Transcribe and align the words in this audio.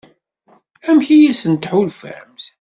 Amek 0.89 1.07
i 1.15 1.17
asen-tḥulfamt? 1.31 2.43